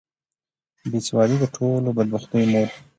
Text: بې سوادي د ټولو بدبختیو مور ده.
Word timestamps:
بې 0.89 0.99
سوادي 1.07 1.35
د 1.39 1.45
ټولو 1.55 1.89
بدبختیو 1.97 2.49
مور 2.51 2.65
ده. 2.71 2.75